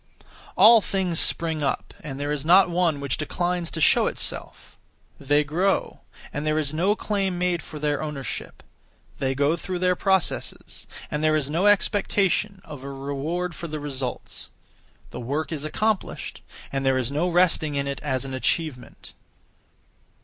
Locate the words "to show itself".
3.69-4.75